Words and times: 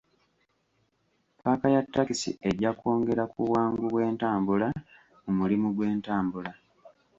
Paaka 1.41 1.65
ya 1.75 1.81
takisi 1.93 2.29
ejja 2.49 2.71
kwongera 2.79 3.23
ku 3.31 3.39
bwangu 3.47 3.83
bw'entambula 3.93 4.67
mu 5.23 5.31
mulimu 5.39 5.67
gw'entambula. 5.75 6.51